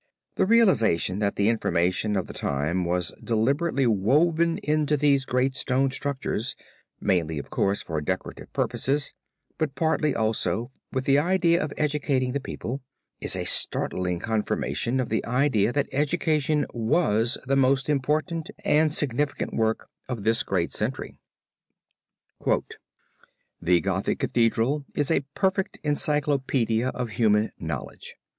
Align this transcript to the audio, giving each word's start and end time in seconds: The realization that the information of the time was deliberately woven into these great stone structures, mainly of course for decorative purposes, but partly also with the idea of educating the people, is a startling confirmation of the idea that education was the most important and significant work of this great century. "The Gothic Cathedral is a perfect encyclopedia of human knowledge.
The 0.33 0.47
realization 0.47 1.19
that 1.19 1.35
the 1.35 1.47
information 1.47 2.15
of 2.15 2.25
the 2.25 2.33
time 2.33 2.85
was 2.85 3.13
deliberately 3.23 3.85
woven 3.85 4.57
into 4.63 4.97
these 4.97 5.25
great 5.25 5.53
stone 5.55 5.91
structures, 5.91 6.55
mainly 6.99 7.37
of 7.37 7.51
course 7.51 7.83
for 7.83 8.01
decorative 8.01 8.51
purposes, 8.51 9.13
but 9.59 9.75
partly 9.75 10.15
also 10.15 10.69
with 10.91 11.05
the 11.05 11.19
idea 11.19 11.61
of 11.63 11.71
educating 11.77 12.31
the 12.31 12.39
people, 12.39 12.81
is 13.19 13.35
a 13.35 13.45
startling 13.45 14.17
confirmation 14.17 14.99
of 14.99 15.09
the 15.09 15.23
idea 15.23 15.71
that 15.71 15.87
education 15.91 16.65
was 16.73 17.37
the 17.45 17.55
most 17.55 17.87
important 17.87 18.49
and 18.65 18.91
significant 18.91 19.53
work 19.53 19.87
of 20.09 20.23
this 20.23 20.41
great 20.41 20.71
century. 20.71 21.19
"The 23.61 23.81
Gothic 23.81 24.17
Cathedral 24.17 24.83
is 24.95 25.11
a 25.11 25.25
perfect 25.35 25.77
encyclopedia 25.83 26.87
of 26.89 27.09
human 27.11 27.51
knowledge. 27.59 28.15